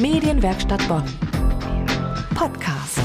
[0.00, 1.02] Medienwerkstatt Bonn.
[2.36, 3.00] Podcast.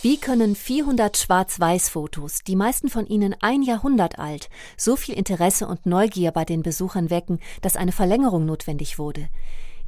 [0.00, 5.84] Wie können 400 Schwarz-Weiß-Fotos, die meisten von ihnen ein Jahrhundert alt, so viel Interesse und
[5.84, 9.28] Neugier bei den Besuchern wecken, dass eine Verlängerung notwendig wurde?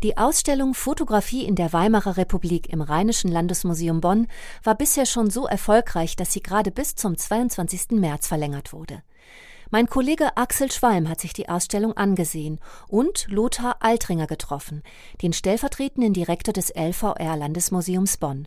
[0.03, 4.26] Die Ausstellung Fotografie in der Weimarer Republik im Rheinischen Landesmuseum Bonn
[4.64, 7.92] war bisher schon so erfolgreich, dass sie gerade bis zum 22.
[7.92, 9.04] März verlängert wurde.
[9.75, 14.84] Mein Kollege Axel Schwalm hat sich die Ausstellung angesehen und Lothar Altringer getroffen,
[15.20, 18.46] den stellvertretenden Direktor des LVR Landesmuseums Bonn.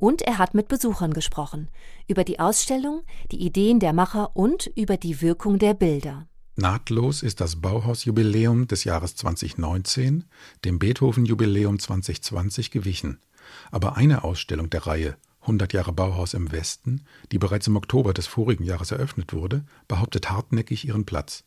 [0.00, 1.68] Und er hat mit Besuchern gesprochen
[2.08, 6.26] über die Ausstellung, die Ideen der Macher und über die Wirkung der Bilder.
[6.56, 10.24] Nahtlos ist das Bauhausjubiläum des Jahres 2019
[10.64, 13.20] dem Beethoven-Jubiläum 2020 gewichen.
[13.70, 18.26] Aber eine Ausstellung der Reihe 100 Jahre Bauhaus im Westen, die bereits im Oktober des
[18.26, 21.44] vorigen Jahres eröffnet wurde, behauptet hartnäckig ihren Platz.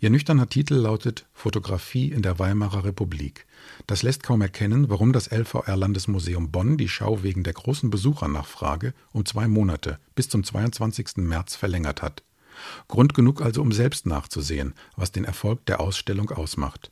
[0.00, 3.46] Ihr nüchterner Titel lautet Fotografie in der Weimarer Republik.
[3.86, 8.94] Das lässt kaum erkennen, warum das LVR Landesmuseum Bonn die Schau wegen der großen Besuchernachfrage
[9.12, 11.18] um zwei Monate bis zum 22.
[11.18, 12.22] März verlängert hat.
[12.88, 16.90] Grund genug also, um selbst nachzusehen, was den Erfolg der Ausstellung ausmacht.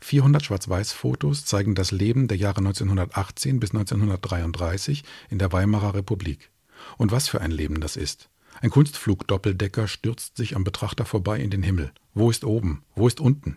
[0.00, 6.50] 400 Schwarz-Weiß-Fotos zeigen das Leben der Jahre 1918 bis 1933 in der Weimarer Republik.
[6.96, 8.30] Und was für ein Leben das ist.
[8.60, 11.92] Ein Kunstflug-Doppeldecker stürzt sich am Betrachter vorbei in den Himmel.
[12.14, 12.82] Wo ist oben?
[12.94, 13.56] Wo ist unten?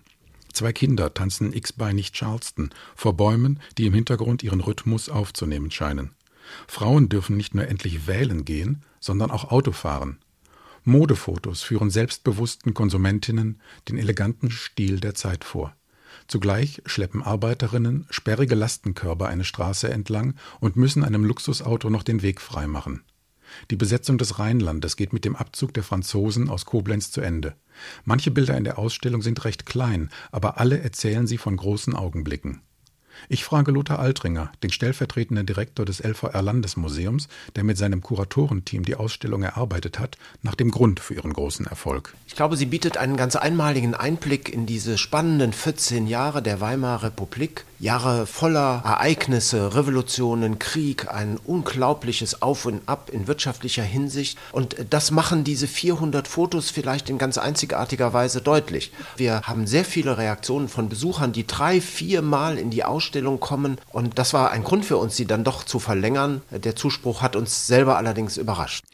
[0.54, 6.12] Zwei Kinder tanzen x-beinig Charleston vor Bäumen, die im Hintergrund ihren Rhythmus aufzunehmen scheinen.
[6.68, 10.20] Frauen dürfen nicht nur endlich wählen gehen, sondern auch Auto fahren.
[10.84, 15.76] Modefotos führen selbstbewussten Konsumentinnen den eleganten Stil der Zeit vor.
[16.28, 22.42] Zugleich schleppen Arbeiterinnen sperrige Lastenkörbe eine Straße entlang und müssen einem Luxusauto noch den Weg
[22.42, 23.04] freimachen.
[23.70, 27.56] Die Besetzung des Rheinlandes geht mit dem Abzug der Franzosen aus Koblenz zu Ende.
[28.04, 32.62] Manche Bilder in der Ausstellung sind recht klein, aber alle erzählen sie von großen Augenblicken.
[33.30, 38.96] Ich frage Lothar Altringer, den stellvertretenden Direktor des LVR Landesmuseums, der mit seinem Kuratorenteam die
[38.96, 42.16] Ausstellung erarbeitet hat, nach dem Grund für ihren großen Erfolg.
[42.28, 47.04] Ich glaube, sie bietet einen ganz einmaligen Einblick in diese spannenden 14 Jahre der Weimarer
[47.04, 47.66] Republik.
[47.80, 54.38] Jahre voller Ereignisse, Revolutionen, Krieg, ein unglaubliches Auf und Ab in wirtschaftlicher Hinsicht.
[54.54, 58.94] Und das machen diese 400 Fotos vielleicht in ganz einzigartiger Weise deutlich.
[59.18, 63.40] Wir haben sehr viele Reaktionen von Besuchern, die drei, vier Mal in die Ausstellung Ausstellung
[63.40, 63.78] kommen.
[63.92, 66.42] Und das war ein Grund für uns, sie dann doch zu verlängern.
[66.52, 68.86] Der Zuspruch hat uns selber allerdings überrascht.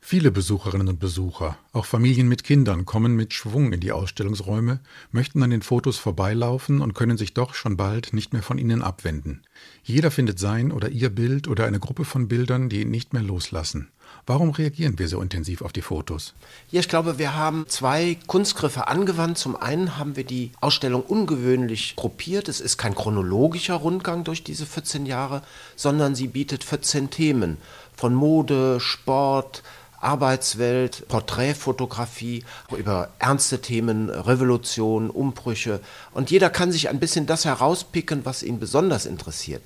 [0.00, 4.80] Viele Besucherinnen und Besucher, auch Familien mit Kindern, kommen mit Schwung in die Ausstellungsräume,
[5.10, 8.80] möchten an den Fotos vorbeilaufen und können sich doch schon bald nicht mehr von ihnen
[8.80, 9.42] abwenden.
[9.82, 13.22] Jeder findet sein oder ihr Bild oder eine Gruppe von Bildern, die ihn nicht mehr
[13.22, 13.88] loslassen.
[14.26, 16.34] Warum reagieren wir so intensiv auf die Fotos?
[16.70, 19.38] Ja, ich glaube, wir haben zwei Kunstgriffe angewandt.
[19.38, 22.48] Zum einen haben wir die Ausstellung ungewöhnlich gruppiert.
[22.48, 25.42] Es ist kein chronologischer Rundgang durch diese 14 Jahre,
[25.76, 27.56] sondern sie bietet 14 Themen
[27.96, 29.62] von Mode, Sport,
[30.00, 32.44] Arbeitswelt, Porträtfotografie,
[32.76, 35.80] über ernste Themen, Revolution, Umbrüche.
[36.12, 39.62] Und jeder kann sich ein bisschen das herauspicken, was ihn besonders interessiert.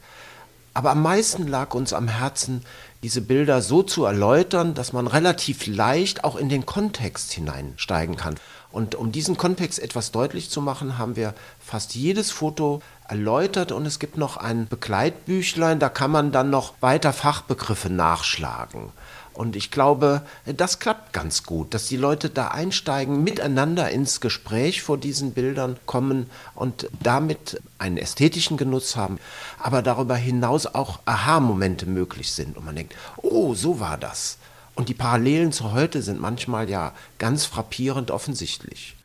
[0.74, 2.64] Aber am meisten lag uns am Herzen,
[3.02, 8.36] diese Bilder so zu erläutern, dass man relativ leicht auch in den Kontext hineinsteigen kann.
[8.72, 13.84] Und um diesen Kontext etwas deutlich zu machen, haben wir fast jedes Foto erläutert und
[13.84, 18.90] es gibt noch ein Begleitbüchlein, da kann man dann noch weiter Fachbegriffe nachschlagen.
[19.34, 24.82] Und ich glaube, das klappt ganz gut, dass die Leute da einsteigen, miteinander ins Gespräch
[24.82, 29.18] vor diesen Bildern kommen und damit einen ästhetischen Genuss haben,
[29.58, 32.56] aber darüber hinaus auch Aha-Momente möglich sind.
[32.58, 34.36] Und man denkt, oh, so war das.
[34.74, 38.96] Und die Parallelen zu heute sind manchmal ja ganz frappierend offensichtlich.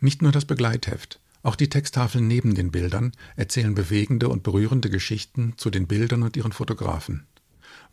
[0.00, 1.20] Nicht nur das Begleitheft.
[1.42, 6.36] Auch die Texttafeln neben den Bildern erzählen bewegende und berührende Geschichten zu den Bildern und
[6.36, 7.26] ihren Fotografen.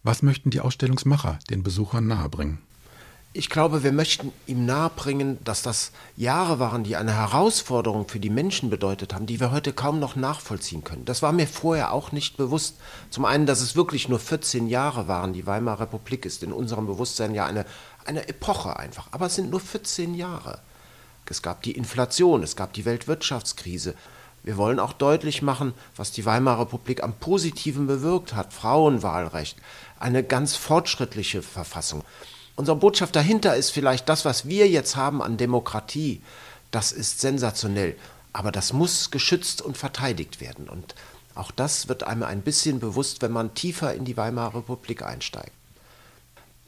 [0.03, 2.59] Was möchten die Ausstellungsmacher den Besuchern nahebringen?
[3.37, 8.31] Ich glaube, wir möchten ihm nahebringen, dass das Jahre waren, die eine Herausforderung für die
[8.31, 11.05] Menschen bedeutet haben, die wir heute kaum noch nachvollziehen können.
[11.05, 12.77] Das war mir vorher auch nicht bewusst.
[13.11, 15.33] Zum einen, dass es wirklich nur 14 Jahre waren.
[15.33, 17.67] Die Weimarer Republik ist in unserem Bewusstsein ja eine,
[18.05, 19.07] eine Epoche einfach.
[19.11, 20.57] Aber es sind nur 14 Jahre.
[21.29, 23.93] Es gab die Inflation, es gab die Weltwirtschaftskrise.
[24.41, 28.51] Wir wollen auch deutlich machen, was die Weimarer Republik am Positiven bewirkt hat.
[28.51, 29.57] Frauenwahlrecht,
[29.99, 32.03] eine ganz fortschrittliche Verfassung.
[32.57, 36.21] Unsere Botschaft dahinter ist vielleicht das, was wir jetzt haben an Demokratie.
[36.71, 37.95] Das ist sensationell.
[38.33, 40.67] Aber das muss geschützt und verteidigt werden.
[40.67, 40.95] Und
[41.35, 45.51] auch das wird einem ein bisschen bewusst, wenn man tiefer in die Weimarer Republik einsteigt.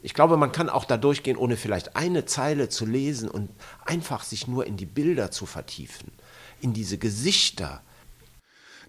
[0.00, 3.50] Ich glaube, man kann auch da durchgehen, ohne vielleicht eine Zeile zu lesen und
[3.84, 6.12] einfach sich nur in die Bilder zu vertiefen,
[6.60, 7.82] in diese Gesichter,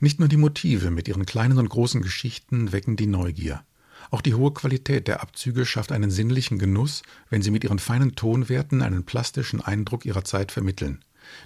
[0.03, 3.63] Nicht nur die Motive mit ihren kleinen und großen Geschichten wecken die Neugier.
[4.09, 8.15] Auch die hohe Qualität der Abzüge schafft einen sinnlichen Genuss, wenn sie mit ihren feinen
[8.15, 11.03] Tonwerten einen plastischen Eindruck ihrer Zeit vermitteln.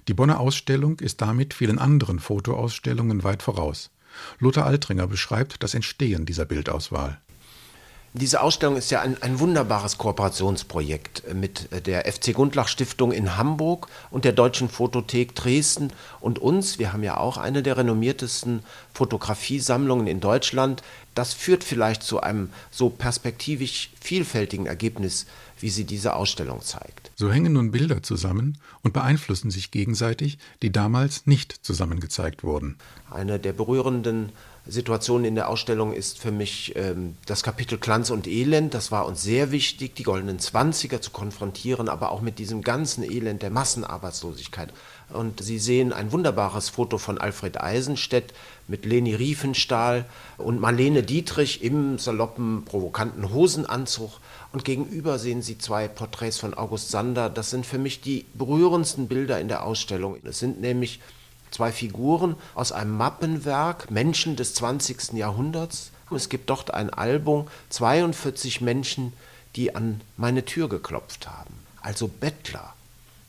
[0.08, 3.90] Die Bonner Ausstellung ist damit vielen anderen Fotoausstellungen weit voraus.
[4.38, 7.20] Lothar Altringer beschreibt das Entstehen dieser Bildauswahl.
[8.18, 13.88] Diese Ausstellung ist ja ein, ein wunderbares Kooperationsprojekt mit der FC Gundlach Stiftung in Hamburg
[14.10, 16.78] und der Deutschen Fotothek Dresden und uns.
[16.78, 18.62] Wir haben ja auch eine der renommiertesten
[18.94, 20.82] Fotografiesammlungen in Deutschland.
[21.16, 25.24] Das führt vielleicht zu einem so perspektivisch vielfältigen Ergebnis,
[25.58, 27.10] wie sie diese Ausstellung zeigt.
[27.16, 32.76] So hängen nun Bilder zusammen und beeinflussen sich gegenseitig, die damals nicht zusammen gezeigt wurden.
[33.10, 34.30] Eine der berührenden
[34.66, 38.74] Situation in der Ausstellung ist für mich ähm, das Kapitel Glanz und Elend.
[38.74, 43.04] Das war uns sehr wichtig, die goldenen Zwanziger zu konfrontieren, aber auch mit diesem ganzen
[43.04, 44.72] Elend der Massenarbeitslosigkeit.
[45.10, 48.34] Und Sie sehen ein wunderbares Foto von Alfred Eisenstedt
[48.66, 50.04] mit Leni Riefenstahl
[50.36, 54.10] und Marlene Dietrich im saloppen, provokanten Hosenanzug.
[54.52, 57.30] Und gegenüber sehen Sie zwei Porträts von August Sander.
[57.30, 60.16] Das sind für mich die berührendsten Bilder in der Ausstellung.
[60.24, 61.00] Es sind nämlich
[61.50, 65.12] zwei Figuren aus einem Mappenwerk, Menschen des 20.
[65.12, 65.92] Jahrhunderts.
[66.14, 69.12] Es gibt dort ein Album, 42 Menschen,
[69.54, 71.54] die an meine Tür geklopft haben.
[71.80, 72.74] Also Bettler,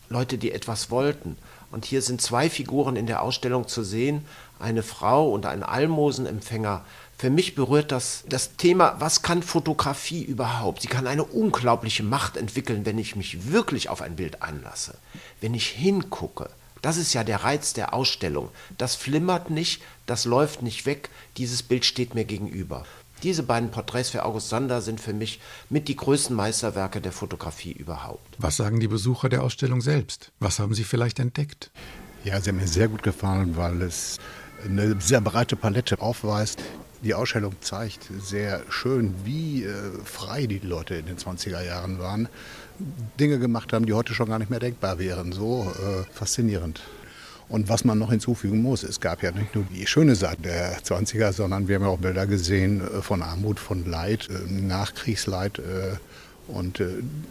[0.09, 1.37] Leute, die etwas wollten.
[1.71, 4.25] Und hier sind zwei Figuren in der Ausstellung zu sehen,
[4.59, 6.85] eine Frau und ein Almosenempfänger.
[7.17, 10.81] Für mich berührt das das Thema, was kann Fotografie überhaupt?
[10.81, 14.95] Sie kann eine unglaubliche Macht entwickeln, wenn ich mich wirklich auf ein Bild anlasse,
[15.41, 16.49] wenn ich hingucke,
[16.81, 18.49] das ist ja der Reiz der Ausstellung.
[18.77, 22.85] Das flimmert nicht, das läuft nicht weg, dieses Bild steht mir gegenüber.
[23.23, 27.71] Diese beiden Porträts für August Sander sind für mich mit die größten Meisterwerke der Fotografie
[27.71, 28.35] überhaupt.
[28.37, 30.31] Was sagen die Besucher der Ausstellung selbst?
[30.39, 31.71] Was haben sie vielleicht entdeckt?
[32.23, 34.17] Ja, sie haben mir sehr gut gefallen, weil es
[34.63, 36.61] eine sehr breite Palette aufweist.
[37.03, 39.73] Die Ausstellung zeigt sehr schön, wie äh,
[40.03, 42.27] frei die Leute in den 20er Jahren waren.
[43.19, 45.31] Dinge gemacht haben, die heute schon gar nicht mehr denkbar wären.
[45.31, 46.81] So äh, faszinierend.
[47.49, 50.79] Und was man noch hinzufügen muss, es gab ja nicht nur die schöne Seite der
[50.81, 55.59] 20er, sondern wir haben ja auch Bilder gesehen äh, von Armut, von Leid, äh, Nachkriegsleid.
[55.59, 55.97] Äh,
[56.47, 56.81] und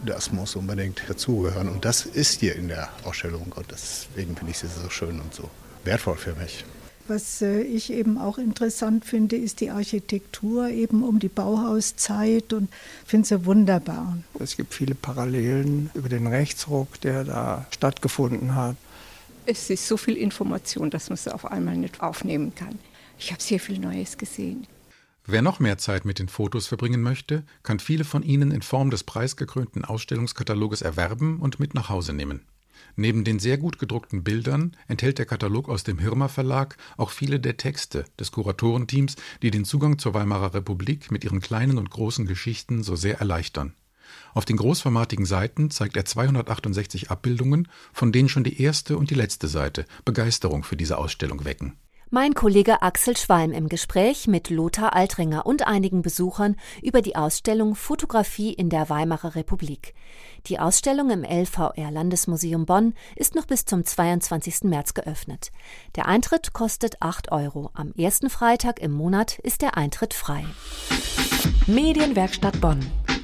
[0.05, 1.69] das muss unbedingt dazugehören.
[1.69, 3.51] Und das ist hier in der Ausstellung.
[3.55, 5.49] Und deswegen finde ich sie so schön und so
[5.85, 6.63] wertvoll für mich.
[7.07, 12.69] Was ich eben auch interessant finde, ist die Architektur eben um die Bauhauszeit und
[13.07, 14.19] finde sie wunderbar.
[14.39, 18.75] Es gibt viele Parallelen über den Rechtsruck, der da stattgefunden hat.
[19.49, 22.77] Es ist so viel Information, dass man es auf einmal nicht aufnehmen kann.
[23.17, 24.67] Ich habe sehr viel Neues gesehen.
[25.25, 28.89] Wer noch mehr Zeit mit den Fotos verbringen möchte, kann viele von ihnen in Form
[28.89, 32.41] des preisgekrönten Ausstellungskataloges erwerben und mit nach Hause nehmen.
[32.97, 37.39] Neben den sehr gut gedruckten Bildern enthält der Katalog aus dem Hirmer Verlag auch viele
[37.39, 42.25] der Texte des Kuratorenteams, die den Zugang zur Weimarer Republik mit ihren kleinen und großen
[42.25, 43.73] Geschichten so sehr erleichtern.
[44.33, 49.15] Auf den großformatigen Seiten zeigt er 268 Abbildungen, von denen schon die erste und die
[49.15, 51.77] letzte Seite Begeisterung für diese Ausstellung wecken.
[52.09, 57.75] Mein Kollege Axel Schwalm im Gespräch mit Lothar Altringer und einigen Besuchern über die Ausstellung
[57.75, 59.93] Fotografie in der Weimarer Republik.
[60.45, 64.63] Die Ausstellung im LVR Landesmuseum Bonn ist noch bis zum 22.
[64.63, 65.51] März geöffnet.
[65.97, 67.71] Der Eintritt kostet 8 Euro.
[67.73, 70.45] Am ersten Freitag im Monat ist der Eintritt frei.
[71.67, 72.79] Medienwerkstatt Bonn.